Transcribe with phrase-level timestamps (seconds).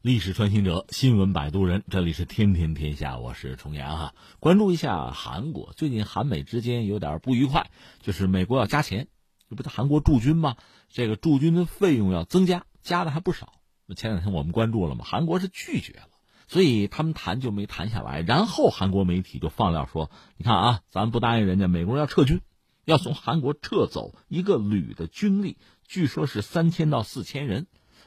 [0.00, 4.14] 历史穿行者，新闻摆渡人，这里是天天天下，我是重阳哈。
[4.40, 9.08] 关注一下韩国，最近韩美之间有点不愉快，就是美国要加钱，
[9.50, 10.56] 这不在韩国驻军吗？
[10.88, 13.52] 这个驻军的费用要增加，加的还不少。
[13.94, 16.08] 前两天我们关注了嘛，韩国是拒绝了，
[16.46, 18.22] 所以他们谈就没谈下来。
[18.22, 22.40] 然后韩国媒体就放料说，你看啊，咱不答应人家，美国人要撤军，
[22.88, 27.66] 要从韩国撤走一个旅的军力，据说是三千到四千人。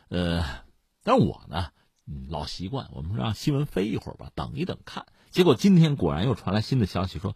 [0.09, 0.43] 呃，
[1.03, 1.67] 但我呢。
[2.29, 5.05] 老习惯，我们让新闻飞一会儿吧，等一等看。
[5.29, 7.35] 结果今天果然又传来新的消息，说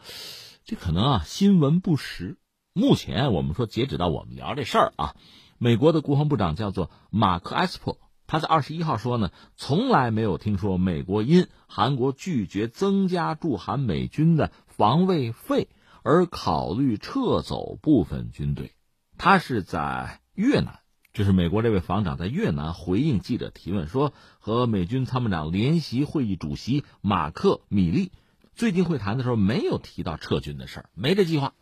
[0.65, 2.37] 这可能啊新闻不实。
[2.73, 5.15] 目前我们说，截止到我们聊这事儿啊，
[5.59, 15.69] 美国的国防部长叫做马克·埃斯珀，他在二十一号说呢，从来没有听说美国因韩国拒绝增加驻韩美军的防卫费
[16.05, 18.73] 而考虑撤走部分军队。
[19.17, 20.79] 他是在越南。
[21.13, 28.11] 就是美国这位防长在越南回应记者提问说，和美军参谋长联席会议主席马克·米利
[28.53, 31.53] 最近会谈的时候没有提到撤军的事儿，没这计划。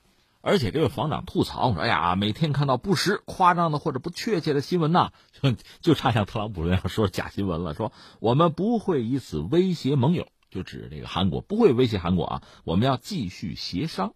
[0.41, 7.73] 而且这位防长吐槽说：“哎呀，每天看到不实、夸张的或者不确切的新闻呐， 就就差像特朗普那样说假新闻了。
[7.75, 14.15] 说我们不会以此威胁盟友，就指这个韩国不会威胁韩国啊，我们要继续协商。”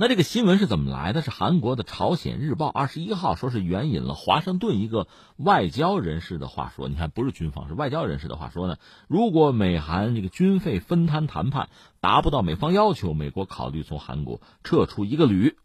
[0.00, 1.22] 那这个新闻是怎么来的？
[1.22, 8.76] 是韩国的《朝鲜日报》二十一号说是援引了华盛顿一个外交人士的话说，你看不是军方，是外交人士的话说呢。
[9.08, 15.56] 如果美韩这个军费分摊谈判达不到美方要求，美国考虑从韩国撤出一个旅，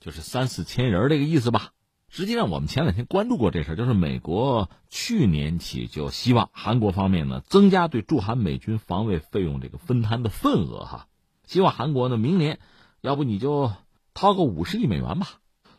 [0.00, 1.72] 就是三四千人这个意思吧。
[2.08, 11.06] 实际上，我们前两天关注过这事儿就是美国去年起就希望韩国方面呢增加对驻韩美军防卫费用这个分摊的份额哈，
[11.46, 12.58] 希望韩国呢明年。
[13.04, 13.70] 要不你就
[14.14, 15.28] 掏个五十亿美元吧。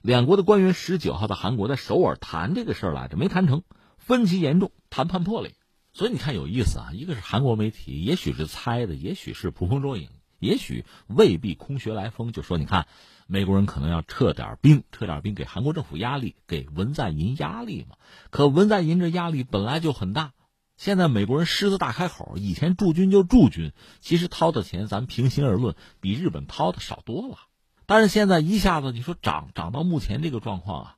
[0.04, 3.64] 两国的官员十九号在韩国在首尔谈这个事儿来着，没谈成，
[3.98, 5.56] 分歧严重，谈判破裂。
[5.92, 12.86] 所以你看有意思啊，一个是韩国媒体，也许是猜的，也许是捕风捉影，也许未必空穴来风，就说你看，
[13.26, 17.96] 美国人可能要撤点兵，撤点兵给韩国政府压力，给文在寅压力嘛。
[18.30, 20.34] 可文在寅这压力本来就很大。
[20.78, 23.72] 现在美国人狮子大开口，以前驻军就驻军，
[24.02, 27.38] 其实掏的钱咱平心而论，比日本掏的少多了。
[27.86, 30.98] 但是现在一下子你说涨涨到目前这个状况啊，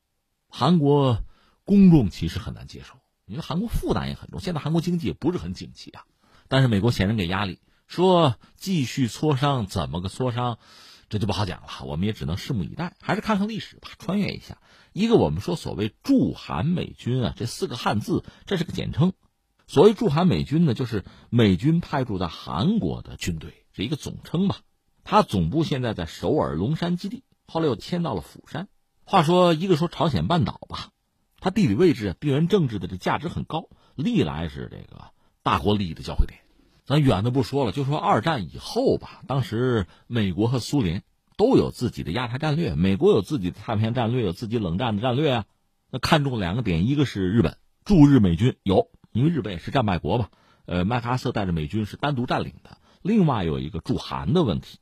[0.50, 1.22] 韩国
[1.64, 2.96] 公众其实很难接受。
[3.26, 6.06] 因为韩国负担也很重，现在韩国经济也不是很景气啊。
[6.48, 10.60] 但是美国显然给压力，说继续磋商，怎么个磋商，
[11.10, 11.68] 这就不好讲了。
[11.84, 14.60] 我们也只能拭目以待，还是看看历史吧，穿越一下。
[14.94, 19.12] 一个我们说所谓驻韩美军啊，这四个汉字，这是个简称。
[19.68, 24.60] 所谓驻韩美军呢，就是美军派驻在韩国的军队，是一个总称吧。
[25.04, 28.70] 它总部现在在首尔龙山基地，后来又迁到了釜山。
[29.04, 30.90] 话说，一个说朝鲜半岛吧，
[31.42, 35.12] 它地理位置、地缘政治的这价值很高，历来是这个
[35.44, 36.40] 大国利益的交汇点。
[36.86, 41.04] 咱远的不说了，就说二战以后吧，当时美国和苏联
[41.36, 45.46] 都有自己的亚太战略，美国有自己的太平洋战略，有自己冷战的战略啊。
[45.92, 48.90] 那看中两个点，一个是日本驻日美军有。
[49.18, 50.30] 因为日本也是战败国嘛，
[50.66, 52.78] 呃，麦克阿瑟带着美军是单独占领的。
[53.02, 54.78] 另外有一个驻韩的问题，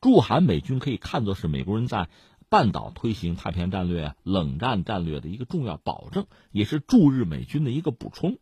[0.00, 2.08] 驻韩美军可以看作是美国人在
[2.48, 8.38] 半岛推行太平洋战略、冷战战略的一个重要保证，也是驻日美军的一个补充。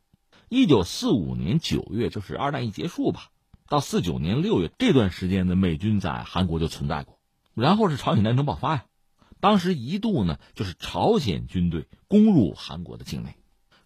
[0.50, 3.30] 一九四五年九月，就是二战一结束吧，
[3.68, 7.18] 到四九年六月这段时间的美军在韩国就存在过。
[7.54, 8.84] 然后是朝鲜战争爆发呀，
[9.40, 13.34] 当时一度呢就是朝鲜军队攻入韩国的境内。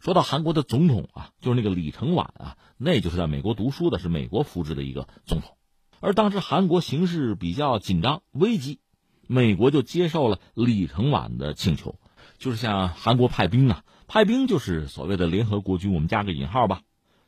[0.02, 5.56] 说到韩国的总统啊，就是那个李承晚啊，那就是在美国读书的，是美国扶植的一个总统。
[6.00, 8.80] 而当时韩国形势比较紧张危机，
[9.28, 12.00] 美国就接受了李承晚的请求，
[12.36, 16.80] 就是向韩国派兵啊，派兵就是所谓的联合国军，我们加个引号吧，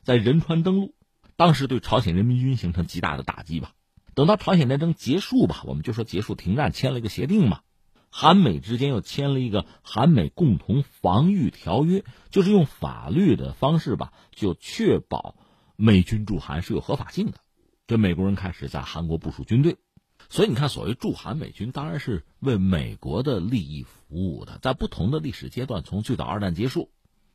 [0.03, 0.93] 在仁川登陆，
[1.37, 3.71] 当时对朝鲜人民军形成极大的打击吧。
[4.15, 7.61] 等到朝鲜战争结束吧，我们就说结束停战，签了一个协定嘛。
[8.17, 15.35] 韩美之间又签了一个韩美共同防御条约，就是用法律的方式吧，就确保
[15.75, 17.39] 美军驻韩是有合法性的。
[17.87, 19.75] 这美国人开始在韩国部署军队，
[20.29, 24.59] 所以你看，所谓驻韩美军当然是为美国的利益服务的。
[24.61, 26.91] 在不同的历史阶段，从最早二战结束，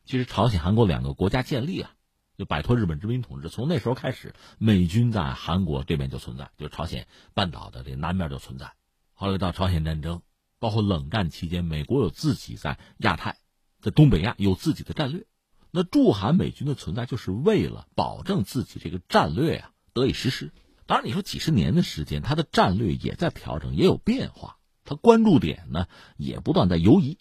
[0.07, 1.91] 其实朝鲜、韩国两个国家建立啊，
[2.39, 3.51] 就摆脱日本殖民统治。
[3.51, 8.73] 从那时候开始，美军在韩国这边就存在，就朝鲜半岛的这南面就存在。
[9.13, 10.23] 后来到朝鲜战争。
[10.61, 13.39] 包括冷战期间，美国有自己在亚太、
[13.81, 15.27] 在东北亚有自己的战略。
[15.73, 20.53] 那驻韩美军的存在，就是为了保证自己这个战略啊得以实施。
[20.87, 24.59] 当然，你说几十年的时间，他的战略也在调整，也有变化。
[24.85, 25.87] 他关注点呢
[26.17, 27.19] 也不断在游移。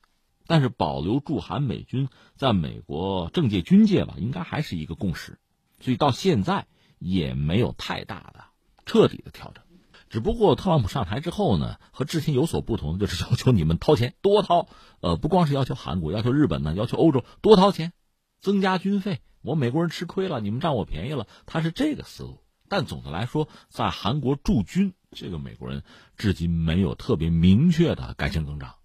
[0.48, 5.38] 但是保留驻韩美军在美国政界军界吧，应该还是一个共识，
[5.80, 6.66] 所以到现在
[6.98, 8.46] 也没有太大的
[8.88, 9.64] 彻底的调整。
[10.10, 14.68] 只不过特朗普上台之后呢，和之前有所不同，就是要求你们掏钱多掏，
[15.02, 17.94] 呃，不光是要求韩国，要求日本呢，要求欧洲多掏钱，
[18.42, 19.22] 增加军费。
[19.42, 22.42] 我美国人吃亏了，你们占我便宜了，他是这个思路。
[22.68, 25.84] 但总的来说，在韩国驻军，这个美国人
[26.18, 28.76] 至今没有特别明确的改弦更张。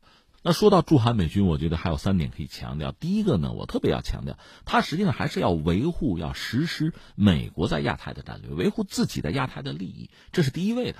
[0.43, 2.93] 那说到驻韩美军，我觉得还有三点可以强调。
[2.93, 10.99] 第一个呢，我特别要强调，他实际上还是要维护、要实施美国在亚太的战略，维护自己在亚太的利益，这是第一位的。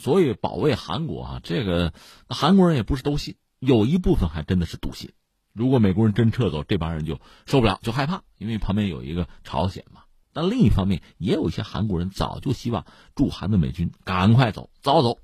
[0.00, 1.92] 所以保卫韩国啊，这个
[2.28, 5.10] 韩国人也不是都信，有一部分还真的是笃信。
[5.52, 10.02] 如果美国人真撤走，这帮人就受不了，就害怕，因为旁边有一个朝鲜嘛。
[10.32, 12.86] 但另一方面，也有一些韩国人早就希望
[13.16, 15.18] 驻韩的美军赶快走，早走。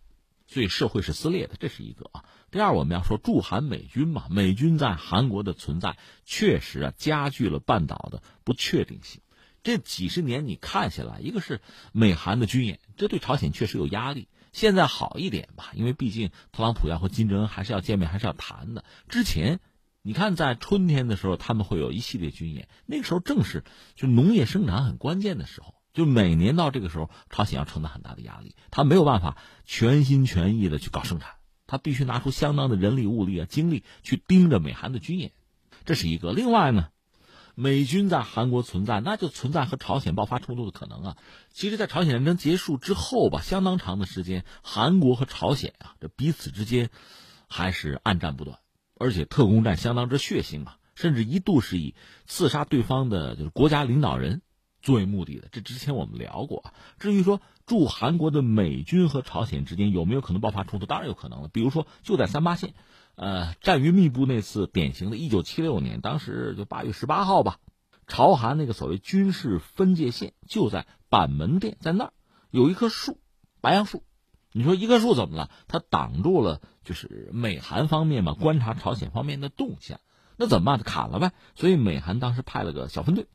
[0.49, 2.25] 所以社会是撕裂的，这是一个啊。
[2.51, 9.21] 第二，我们要说驻韩美军嘛，美军在韩国的存在确实啊加剧了半岛的不确定性。
[9.63, 11.61] 这几十年你看下来，一个是
[11.93, 14.27] 美韩的军演，这对朝鲜确实有压力。
[14.55, 18.85] 现在好一点吧，因为毕竟特朗普要和金正恩还是要见面，还是要谈的。
[19.09, 19.59] 之前，
[20.01, 23.65] 你看在春天的时候，他们会有一系列军演，那个时候正是
[23.97, 29.37] 就农业生产很关键的时候，就每年到这个时候，朝鲜要承担很大的压力，他没有办法
[29.67, 31.31] 全心全意的去搞生产，
[31.67, 35.33] 他必须拿出相当的人力物力啊精力去盯着美韩的军演，
[35.85, 36.33] 这是一个。
[36.33, 36.91] 另外呢。
[37.57, 41.17] 美军在韩国存在，那就存在和朝鲜爆发冲突的可能啊。
[41.53, 46.91] 其实，在朝鲜战争结束之后吧，相当长的时间，韩国和朝鲜啊，这彼此之间
[47.49, 48.59] 还是暗战不断，
[48.99, 51.95] 而且特工战相当之血腥啊，甚至一度是以
[52.27, 54.43] 刺杀对方的就是国家领导人
[54.83, 55.49] 作为目的的。
[55.53, 56.75] 这之前我们聊过啊。
[56.99, 61.49] 至于说驻韩国的美军和朝鲜之间有没有可能爆发冲突，当然有可能了。
[61.49, 62.75] 比如说，就在三八线。
[63.17, 67.59] 呃，战云密布那次典型的1976年，当时就8月18号吧，
[68.07, 72.13] 朝韩那个所谓军事分界线就在板门店，在那儿
[72.51, 73.19] 有一棵树，
[73.61, 74.03] 白杨树。
[74.57, 75.51] 你说一棵树怎么了？
[75.67, 80.01] 它挡住了，就是美韩方面嘛，观察朝鲜方面的动向。
[80.37, 80.79] 那怎么办？
[80.85, 81.33] 砍了呗。
[81.55, 83.27] 所以美韩当时派了个小分队，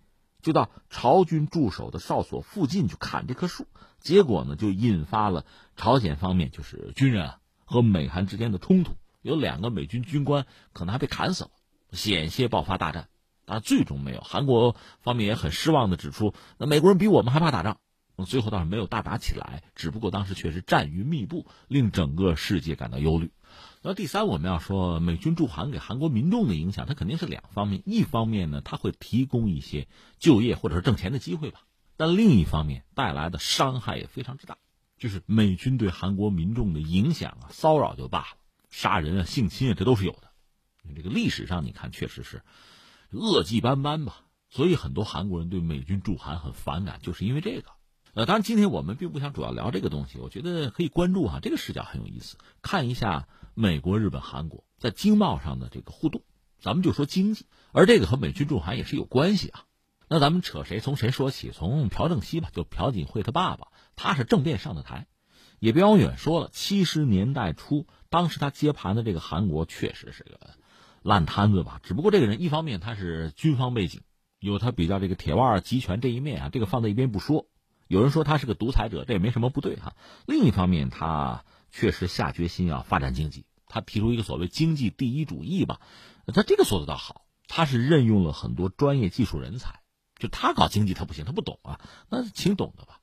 [0.41, 3.65] 就到朝军驻守的哨所附近去砍这棵树。
[3.99, 8.93] 结果呢，就引发了朝鲜方面就是军人啊和美韩之间的冲突。
[9.21, 11.51] 有两个美军军官可能还被砍死了，
[11.91, 13.09] 险些爆发大战，
[13.45, 14.21] 但最终没有。
[14.21, 17.77] 韩国方面也很失望的指出，那美国人比我们还怕打仗。
[18.25, 23.31] 最后倒是没有大打起来，只不过当时确实战云密布，令整个世界感到忧虑。
[23.81, 27.81] 那第三，我们要说美军驻韩给韩国民众的影响，它肯定是两方面。
[27.85, 29.87] 一方面呢，它会提供一些
[30.17, 31.61] 就业或者是挣钱的机会吧，
[31.95, 34.57] 但另一方面带来的伤害也非常之大，
[34.97, 38.38] 就是美军对韩国民众的影响啊，骚扰就罢了。
[38.69, 40.29] 杀人啊，性侵啊，这都是有的。
[40.95, 42.41] 这个历史上你看，确实是
[43.11, 44.21] 恶迹斑斑吧。
[44.49, 47.69] 所以很多韩国人对美军驻韩很反感，就是因为这个。
[48.15, 52.37] 呃，当然今天我们并不想主要聊这个东西，我觉得可以关注哈，这个视角很有意思。
[52.63, 56.23] 看一下美国、日本、韩国在经贸上的这个互动，
[56.59, 59.65] 咱们就说经济，而这个和美军驻韩也是有关系啊。
[60.07, 61.51] 那咱们扯谁从谁说起？
[61.51, 65.05] 从朴正熙吧，就朴槿惠他爸爸，他是政变上的台。
[65.59, 70.39] 也别往远说了，七十年代初，当时他接盘的这个韩国确实是个
[71.01, 71.79] 烂摊子吧。
[71.83, 74.01] 只不过这个人一方面他是军方背景，
[74.39, 77.47] 有他比较这个铁腕集权这一面啊，这个放在一边不说。
[77.87, 79.95] 有人说他是个独裁者，这也没什么不对哈。
[80.27, 85.81] 另一方面，他确实下决心要发展经济，他提出一个所谓经济第一主义吧。
[86.27, 89.81] 他这个做的倒好，他是任用了很多专业技术人才，
[90.19, 92.99] 就他搞经济他不行，他不懂啊，那请懂的吧。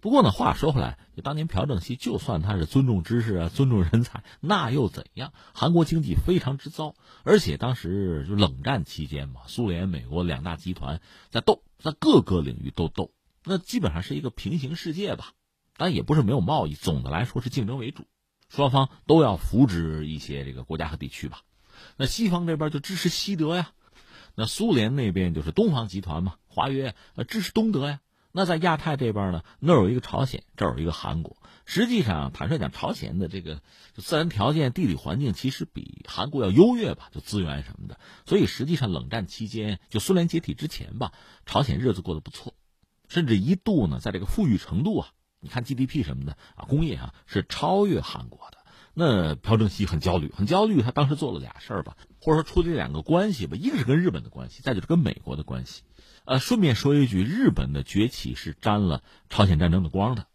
[0.00, 5.34] 不过呢，话说回来，就当年朴正熙，就算他是尊重知识啊、尊重人才，那又怎样？
[5.52, 13.12] 韩国经济非常之糟，而且当时就冷战期间嘛，苏联、美国两大集团在斗，在各个领域都斗，
[13.44, 15.32] 那基本上是一个平行世界吧。
[15.76, 18.06] 但也不是没有贸易，总的来说是竞争为主，
[18.48, 21.42] 双方都要扶植一些这个国家和地区吧。
[21.98, 23.72] 那西方这边就支持西德呀，
[24.34, 28.00] 那苏联那边就是东方集团嘛，华约呃支持东德呀。
[28.32, 31.36] 那在亚太这边呢，那有一个朝鲜，这有一个韩国。
[31.66, 33.60] 实际上，坦率讲，朝鲜的这个
[33.94, 37.98] 自然条件、地理环境其实比韩国要优越吧，就资源什么的。
[38.26, 41.12] 所以，实际上冷战期间，就苏联解体之前吧，
[41.46, 42.54] 朝鲜日子过得不错，
[43.08, 45.08] 甚至一度呢，在这个富裕程度啊，
[45.40, 48.58] 你看 GDP 什么的啊，工业啊是超越韩国的。
[48.92, 50.82] 那朴正熙很焦虑，很焦虑。
[50.82, 55.82] 他当时做了俩事儿吧，或者说处理两个关系吧，一个是跟日本的关系，再就是跟美国的关系。
[56.24, 60.26] 呃，顺便说一句，日本的崛起是沾了朝鲜战争的光的，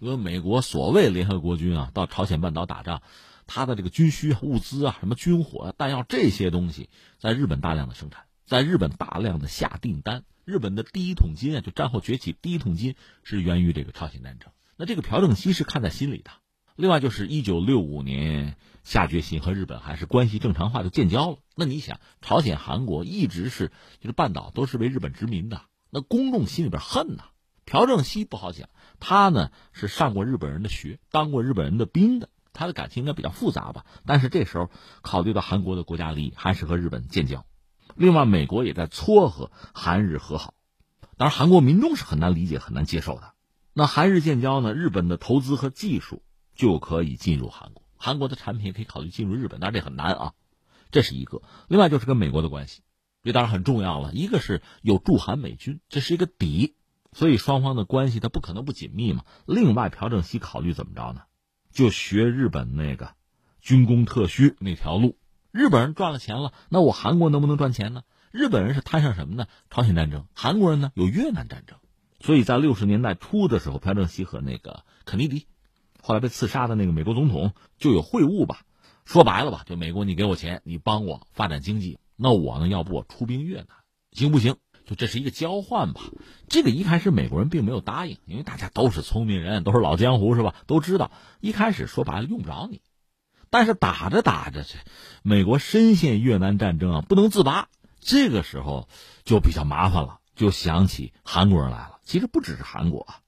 [0.00, 3.02] 因为美国所谓联合国军啊，到朝鲜半岛打仗，
[3.46, 6.88] 他的这个军需、物资啊、什么军火、啊弹药这些东西，
[7.18, 10.24] 在日本大量的生产，在日本大量的下订单。
[10.44, 14.50] 日本的第一桶金啊，就战后崛起第一桶金是源于这个朝鲜战争。
[14.76, 16.30] 那这个朴正熙是看在心里的。
[16.78, 18.54] 另外就是一九六五年
[18.84, 21.38] 下决心和日本还是关系正常化就建交了。
[21.56, 27.24] 那你想，朝鲜、韩国一直是就是半岛都是被日本殖民的，那公众心里边恨呐。
[27.64, 28.68] 朴正熙不好讲，
[29.00, 33.84] 他呢是上过日本人的学，当过日本人的兵的，他的感情应该比较复杂吧。
[34.06, 34.70] 但是这时候
[35.02, 37.44] 考虑到韩国的国家利益，还是和日本建交。
[37.96, 40.54] 另外，美国也在撮合韩日和好，
[41.16, 43.32] 当然韩国民众是很难理解、很难接受的。
[43.72, 44.74] 那韩日建交呢？
[44.74, 46.22] 日本的投资和技术
[46.58, 50.32] 就可以进入韩国，韩国的产品可以考虑进入日本，但是这很难啊。
[50.90, 51.40] 这是一个。
[51.68, 52.82] 另外就是跟美国的关系，
[53.22, 54.12] 这当然很重要了。
[54.12, 56.74] 一个是有驻韩美军，这是一个底，
[57.12, 59.24] 所以双方的关系它不可能不紧密嘛。
[59.46, 61.22] 另外，朴正熙考虑怎么着呢？
[61.70, 63.14] 就学日本那个
[63.60, 65.16] 军工特需那条路。
[65.52, 68.02] 日本人赚了钱了，那我韩国能不能赚钱呢？
[68.32, 69.46] 日本人是摊上什么呢？
[69.70, 70.26] 朝鲜战争。
[70.34, 71.78] 韩国人呢有越南战争，
[72.20, 75.46] 所以在六十年代初的时候，朴正熙和那个肯尼迪，
[76.02, 78.62] 后来被刺杀的那个美国总统就有会晤吧。
[79.04, 83.68] 说白了吧，就美国你给我钱，你帮我发展经济，那我呢要不我出兵越南，
[84.12, 84.56] 行不行？
[84.84, 86.00] 就这是一个交换吧。
[86.48, 90.54] 这个一开始美国人并没有答应，因为大家都是聪明人，都是老江湖是吧？
[90.66, 92.82] 都知道一开始说白了用不着你。
[93.50, 94.74] 但是打着打着，这
[95.22, 97.68] 美国深陷越南战争啊，不能自拔。
[98.00, 98.88] 这个时候
[99.24, 101.98] 就比较麻烦了，就想起韩国人来了。
[102.02, 103.20] 其实不只是韩国啊，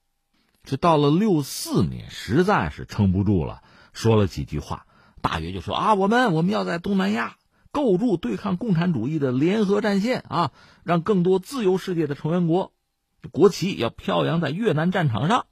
[0.63, 3.61] 这到了六四年，实在是撑不住了，
[3.93, 4.85] 说了几句话，
[5.21, 7.37] 大约就说啊，我们我们要在东南亚
[7.71, 10.51] 构筑对抗共产主义的联合战线啊，
[10.83, 12.73] 让更多自由世界的成员国
[13.31, 15.45] 国旗要飘扬在越南战场上。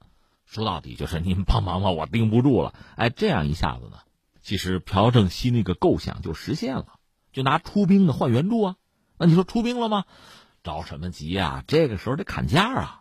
[0.44, 2.74] 说到底就是您帮忙吧，我盯不住了。
[2.96, 3.98] 哎，这样一下子呢。
[4.42, 6.86] 其实朴正熙那个构想就实现了，
[7.32, 8.76] 就拿出兵的换援助啊。
[9.18, 10.04] 那你说出兵了吗？
[10.62, 11.62] 着什么急啊？
[11.66, 12.99] 这个时候得砍价啊！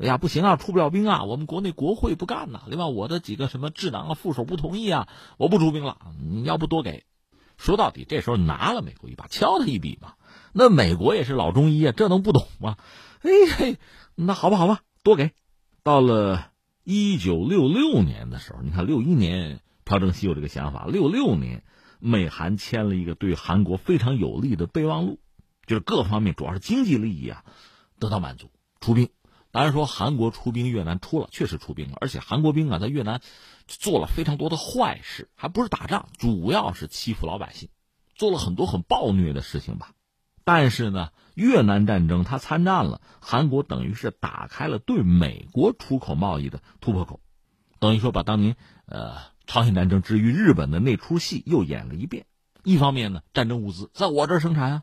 [0.00, 1.24] 哎呀，不行啊，出不了兵啊！
[1.24, 2.62] 我们国内国会不干呐。
[2.68, 5.98] 另外，我的几个什么智囊啊、副手不同意啊，我不出兵了。
[6.18, 7.04] 你要不多给？
[7.58, 10.14] 说到底，这时候拿了美国一把，敲他一笔嘛。
[10.52, 12.78] 那美国也是老中医啊，这能不懂吗？
[13.20, 13.78] 哎嘿，
[14.14, 15.32] 那好吧，好吧，多给。
[15.82, 16.50] 到了
[16.84, 19.60] 一九六六年的时候，你看六一年。
[19.82, 20.86] 朴正熙有这个想法。
[20.86, 21.64] 六六年，
[21.98, 25.18] 美韩签了一个对韩国非常有利的备忘录，
[25.66, 27.44] 就是各方面主要是经济利益啊
[27.98, 28.52] 得到满足。
[28.78, 29.08] 出兵，
[29.50, 33.20] 当然说韩国出兵越南出了，确实出兵了，而且韩国兵啊在越南
[33.66, 37.68] 做了非常多的坏事，还不是打仗，主要是欺负老百姓，
[38.14, 39.92] 做了很多很暴虐的事情吧。
[40.44, 47.20] 但是呢，越南战争他参战了，韩国等于是打开了对美国出口贸易的突破口，
[47.78, 49.30] 等于说把当年呃。
[49.46, 52.26] 朝鲜战争之于日本的那出戏又演了一遍。
[52.62, 54.82] 一方面呢，战争物资在我这儿生产啊，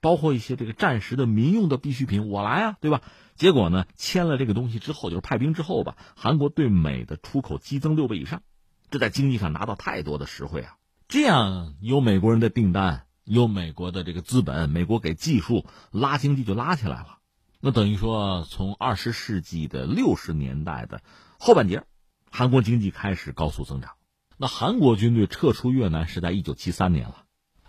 [0.00, 3.02] 包括一些这个战时的民用的必需品，我来啊，对吧？
[3.34, 8.42] 结果呢，签了这个东西之后，就是派兵之后吧，韩国对美的出口激增六倍以上，
[8.90, 10.76] 这在经济上拿到太多的实惠啊。
[11.08, 17.18] 这样有美国人的订单，有美国的这个资本，美国给技术拉经济就拉起来了。
[17.60, 21.02] 那等于说，从二十世纪的六十年代的
[21.38, 21.84] 后半截。
[22.28, 23.92] 韩国经济开始高速增长，
[24.36, 27.22] 那韩国军队撤出越南是在一九七三年了，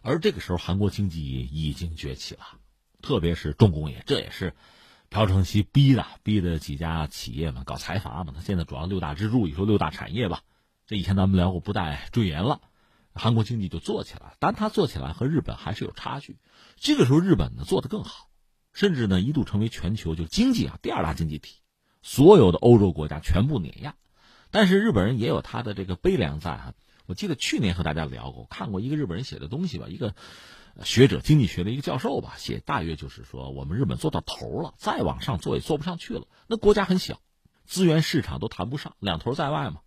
[0.08, 2.42] 而这个时候韩国经济已经崛起了，
[3.02, 4.54] 特别是重工业，这也是
[5.10, 8.32] 朴正熙逼的，逼的几家企业嘛搞财阀嘛。
[8.34, 10.44] 他现在主要六大支柱，你说六大产业吧，
[10.86, 12.62] 这以前咱们聊过，不带赘言了。
[13.16, 16.38] 韩国经济就做起来，但他做起来和日本还是有差距。
[16.78, 18.30] 这个时候日本呢做得更好，
[18.72, 21.58] 甚至呢一度成为全球就经济啊第二大经济体，
[22.02, 23.98] 所有的欧洲国家全部碾压。
[24.52, 26.74] 但是日本人也有他的这个悲凉在啊！
[27.08, 30.14] 我记得去年和大家聊过，看过一个日本人写的东西吧，一个
[30.84, 36.28] 学者经济学的一个教授吧，写大约就是说，我们日本做到头了，再往上做也做不上去了。
[36.48, 37.22] 那国家很小，
[37.66, 39.80] 资源市场都谈不上，两头在外嘛。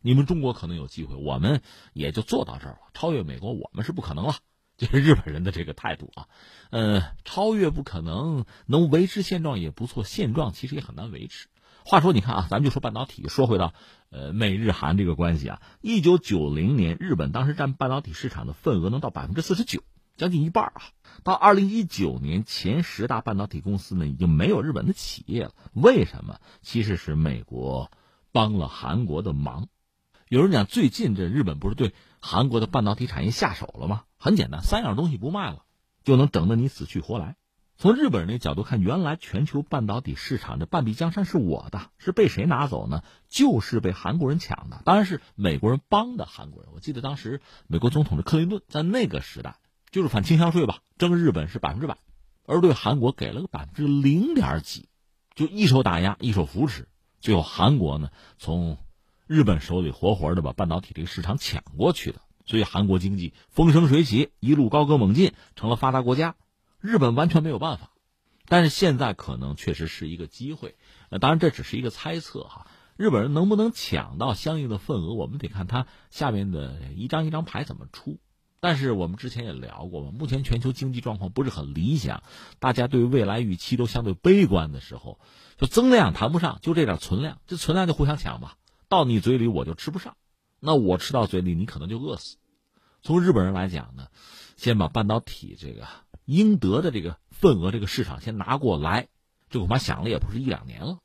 [0.00, 4.36] 你们中国可能有机会，我们也就做到这儿了，超越美国我们是不可能了。
[4.78, 6.28] 这是日本人的这个态度啊，
[6.70, 11.48] 呃，超越不可能，能维持现状也不错，现状其实也很难维持。
[11.84, 13.28] 话说，你看啊，咱们就说半导体。
[13.28, 13.74] 说回到，
[14.10, 19.82] 呃，美日韩这个关系啊，一九九零年，日本当时占半导体市场的份额能到百分之四十九，
[20.16, 20.82] 将近一半啊。
[21.24, 25.52] 到二零一九年，前十大半导体公司呢，已经没有日本的企业了。
[25.72, 26.38] 为什么？
[26.62, 27.90] 其实是美国
[28.32, 29.68] 帮了韩国的忙。
[30.28, 34.04] 有人讲，最近这日本不是对韩国的半导体产业下手了吗？
[34.16, 35.64] 很简单，三样东西不卖了，
[36.04, 37.36] 就能整得你死去活来。
[37.82, 43.02] 从日本人那角度看，原来全球半导体市场这半壁江山是我的，是被谁拿走呢？
[43.28, 46.70] 就是被韩国人抢的，当然是美国人帮的韩国人。
[46.72, 49.56] 我记得当时美国总统是克林顿，在那个时代
[49.90, 51.98] 就是反倾销税吧，征日本是百分之百，
[52.46, 54.88] 而对韩国给了个百分之零点几，
[55.34, 56.86] 就一手打压，一手扶持，
[57.18, 58.78] 最后韩国呢从
[59.26, 66.36] 日本手里活活的把半导体这个市场抢过去的，所以韩国经济风生水起，一路高歌猛进，成了发达国家。
[66.82, 67.92] 日本完全没有办法，
[68.46, 70.74] 但是现在可能确实是一个机会。
[71.10, 72.66] 呃，当然这只是一个猜测哈。
[72.96, 78.18] 日本人能不能抢到相应的份额，我们得看他下面的一张一张牌怎么出。
[78.60, 82.22] 但是我们之前也聊过嘛，目前全球经济状况不是很理想，
[82.58, 85.20] 大家对未来预期都相对悲观的时候，
[85.56, 88.56] 就增量谈不上，就这点存量，这存量就互相抢吧，
[88.88, 90.16] 到你嘴里我就吃不上，
[90.60, 92.38] 那我吃到嘴里你可能就饿死。
[93.02, 94.08] 从日本人来讲呢，
[94.56, 95.86] 先把半导体这个。
[96.24, 99.08] 应得的这个份额，这个市场先拿过来，
[99.50, 100.98] 这恐怕想了也不是一两年了。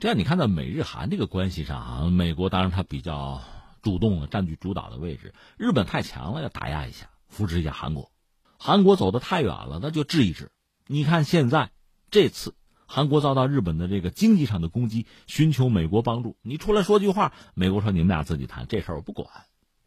[0.00, 3.42] 这样你看，在美日韩这个关系上啊，美国当然它比较
[3.82, 5.34] 主动的，占据主导的位置。
[5.56, 8.12] 日本太强了，要打压一下，扶持一下韩国。
[8.58, 10.50] 韩国走得太远了，那就治一治。
[10.86, 11.70] 你看现在
[12.10, 12.54] 这次
[12.86, 19.28] 韩国遭到日本的这个经济上的攻击，寻求美国帮助，你出来说句话，美国说你们俩自己谈这事儿我不管，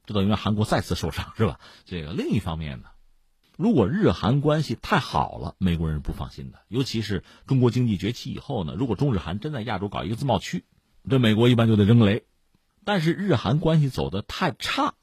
[0.05, 1.59] 这等于韩国再次受伤是吧？
[1.85, 2.89] 这个另一方面呢？
[3.61, 6.61] 如果日韩关系太好了，美国人是不放心的。
[6.67, 10.65] 尤其是中国经济崛起以后呢，如果中日韩真在亚洲搞一个自贸区，
[11.07, 12.25] 这美国一般就得扔个雷。
[12.83, 14.95] 但是日韩关系走得太差，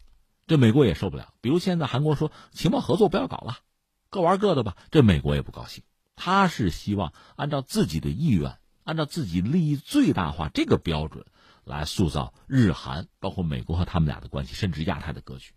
[0.49, 1.35] 这美国也受不了。
[1.41, 3.59] 比如现在韩国说情报合作不要搞了，
[4.11, 5.85] 各玩各的吧，这美国也不高兴。
[6.17, 11.27] 他是希望按照自己的意愿，按照自己利益最大化这个标准
[11.63, 15.53] 来塑造日韩，包括美国和他们俩的关系，甚至亚太的格局。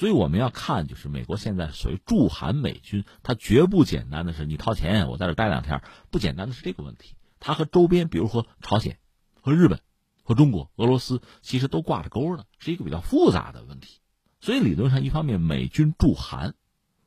[0.00, 7.16] 所以我们要看，就是美国现在所谓驻韩美军，它绝不简单的是你掏钱，我在这待两天，不简单的是这个问题。
[7.38, 8.98] 它和周边，比如说朝鲜、
[9.42, 9.78] 和日本、
[10.22, 14.00] 和中国、俄罗斯，其实都挂着钩呢，是一个比较复杂的问题。
[14.40, 16.54] 所以理论上，一方面美军驻韩，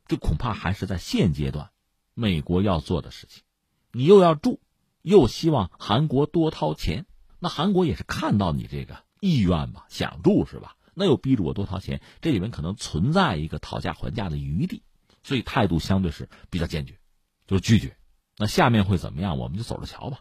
[0.06, 1.70] 这恐怕还是在现阶段
[2.14, 3.42] 美国要做的事情。
[3.90, 4.60] 你又要驻，
[5.02, 7.06] 又希望韩国多掏钱，
[7.40, 10.76] 那韩国也是看到你这个意愿吧，想驻是吧？
[10.94, 14.82] 那又逼着我多掏钱，这里面可能存在一个讨价还价的余地，
[15.22, 16.98] 所以态度相对是比较坚决，
[17.46, 17.96] 就是拒绝。
[18.36, 20.20] 那下面会怎么样，我们就走着瞧吧。